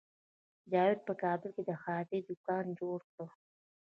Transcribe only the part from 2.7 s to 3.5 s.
جوړ کړ